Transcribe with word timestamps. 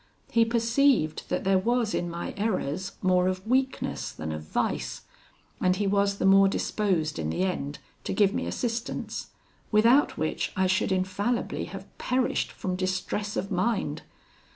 He 0.31 0.45
perceived 0.45 1.29
that 1.29 1.43
there 1.43 1.59
was 1.59 1.93
in 1.93 2.09
my 2.09 2.33
errors 2.35 2.93
more 3.03 3.27
of 3.27 3.45
weakness 3.45 4.11
than 4.11 4.31
of 4.31 4.41
vice; 4.41 5.01
and 5.59 5.75
he 5.75 5.85
was 5.85 6.17
the 6.17 6.25
more 6.25 6.47
disposed 6.47 7.19
in 7.19 7.29
the 7.29 7.43
end 7.43 7.77
to 8.05 8.13
give 8.13 8.33
me 8.33 8.47
assistance; 8.47 9.27
without 9.71 10.17
which 10.17 10.53
I 10.57 10.65
should 10.65 10.91
infallibly 10.91 11.65
have 11.65 11.85
perished 11.99 12.51
from 12.51 12.75
distress 12.75 13.37
of 13.37 13.51
mind. 13.51 14.01